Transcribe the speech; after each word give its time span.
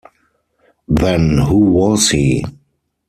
Then 0.87 1.37
who 1.37 1.59
was 1.59 2.09
he? 2.09 2.43